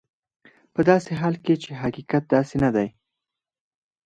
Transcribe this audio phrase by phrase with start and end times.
[0.73, 2.87] په داسې حال کې چې حقیقت داسې نه دی.